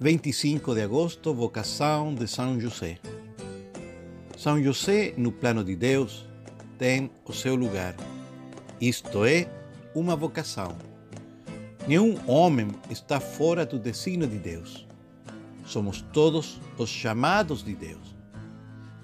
[0.00, 3.00] 25 de agosto, vocação de São José.
[4.36, 6.24] São José, no plano de Deus,
[6.78, 7.96] tem o seu lugar.
[8.80, 9.48] Isto é,
[9.96, 10.76] uma vocação.
[11.88, 14.86] Nenhum homem está fora do desígnio de Deus.
[15.66, 18.14] Somos todos os chamados de Deus.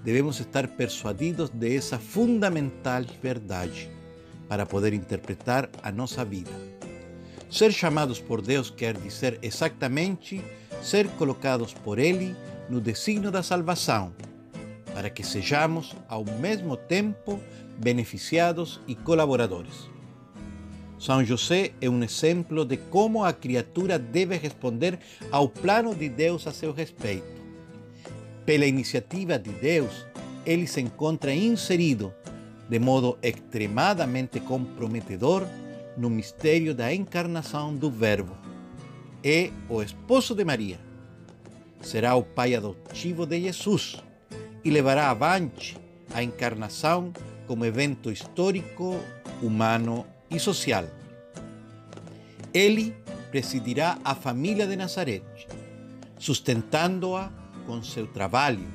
[0.01, 3.89] Devemos estar persuadidos de essa fundamental verdade
[4.47, 6.51] para poder interpretar a nossa vida.
[7.51, 10.41] Ser chamados por Deus quer dizer exatamente
[10.85, 12.35] ser colocados por Ele
[12.69, 14.13] no desígnio da salvação,
[14.93, 17.39] para que sejamos ao mesmo tempo
[17.77, 19.89] beneficiados e colaboradores.
[20.99, 24.99] São José é um exemplo de como a criatura deve responder
[25.31, 27.41] ao plano de Deus a seu respeito.
[28.45, 30.05] Pela iniciativa de Deus,
[30.45, 32.13] ele se encontra inserido
[32.69, 35.47] de modo extremadamente comprometedor
[35.97, 38.35] no mistério da encarnação do Verbo.
[39.23, 40.84] É o esposo de Maria.
[41.85, 43.97] Será o pai adotivo de Jesus
[44.63, 45.77] e levará avante
[46.15, 47.13] a encarnação
[47.45, 48.99] como evento histórico,
[49.39, 50.85] humano e social.
[52.51, 52.91] Ele
[53.29, 55.21] presidirá a família de Nazaré,
[56.17, 57.31] sustentando-a
[57.67, 58.67] com seu trabalho,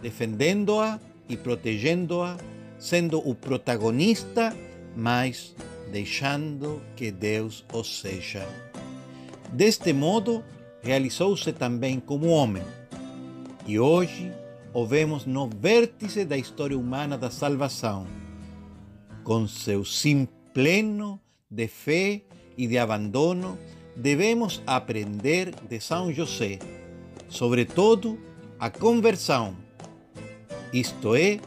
[0.00, 2.38] defendendo-a e protegendo-a,
[2.78, 4.56] sendo o protagonista,
[4.96, 5.54] mas
[5.92, 8.48] deixando que Deus o seja.
[9.52, 10.42] Deste modo,
[10.84, 12.62] realizou-se também como homem.
[13.66, 14.30] E hoje
[14.74, 18.06] o vemos no vértice da história humana da salvação,
[19.24, 21.18] com seu sim pleno
[21.50, 22.22] de fé
[22.58, 23.58] e de abandono,
[23.96, 26.58] devemos aprender de São José,
[27.28, 28.18] sobretudo
[28.58, 29.56] a conversão,
[30.72, 31.40] isto é,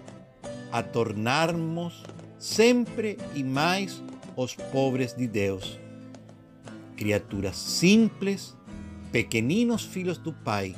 [0.72, 2.04] a tornarmos
[2.40, 4.02] sempre e mais
[4.36, 5.80] os pobres de Deus,
[6.96, 8.57] criaturas simples,
[9.12, 10.76] pequeninos filhos do Pai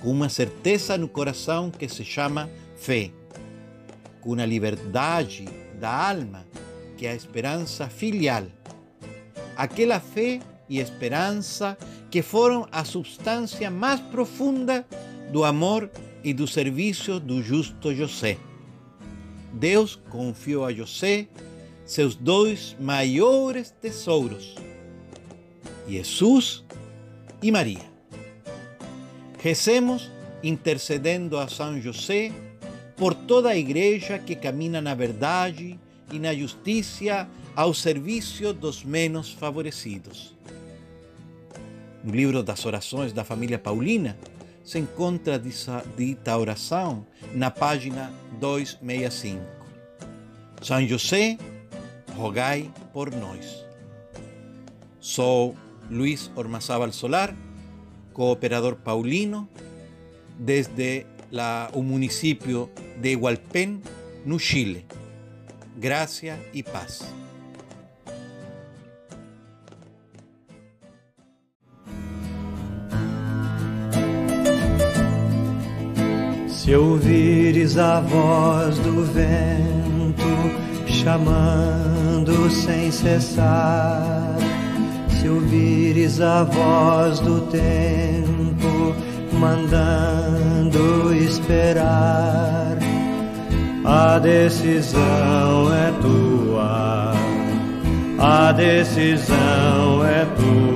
[0.00, 3.10] com uma certeza no coração que se chama fé,
[4.20, 5.46] com uma liberdade
[5.78, 6.46] da alma
[6.96, 8.44] que a esperança filial.
[9.56, 11.76] Aquela fé e esperança
[12.10, 14.86] que foram a substância mais profunda
[15.30, 15.90] do amor
[16.24, 18.38] e do serviço do justo José.
[19.52, 21.28] Deus confiou a José
[21.84, 24.54] seus dois maiores tesouros,
[25.88, 26.64] Jesus
[27.42, 27.90] e Maria.
[29.38, 30.10] Recemos
[30.42, 32.32] intercedendo a São José
[32.96, 35.78] por toda a igreja que camina na verdade
[36.12, 40.34] e na justiça ao serviço dos menos favorecidos.
[42.04, 44.16] No livro das orações da família Paulina
[44.64, 45.40] se encontra
[45.96, 49.42] dita oração na página 265.
[50.62, 51.38] São José,
[52.14, 53.64] rogai por nós.
[55.00, 55.56] Sou
[55.90, 57.34] Luiz Ormazábal Solar
[58.12, 59.48] cooperador paulino
[60.38, 62.70] desde la, un municipio
[63.00, 63.82] de Hualpén,
[64.24, 64.84] no Chile.
[65.78, 67.06] Gracia y paz.
[76.48, 80.24] Se ouvires a voz do vento
[80.86, 84.36] chamando sem cessar,
[85.20, 88.94] se ouvires a voz do tempo
[89.34, 92.78] mandando esperar,
[93.84, 97.12] a decisão é tua,
[98.18, 100.69] a decisão é tua.